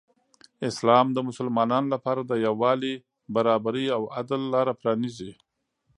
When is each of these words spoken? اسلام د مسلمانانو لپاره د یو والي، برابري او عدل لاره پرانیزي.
اسلام 0.69 1.05
د 1.13 1.17
مسلمانانو 1.27 1.87
لپاره 1.95 2.21
د 2.25 2.31
یو 2.45 2.53
والي، 2.63 2.95
برابري 3.35 3.85
او 3.95 4.01
عدل 4.17 4.41
لاره 4.53 4.73
پرانیزي. 4.81 5.31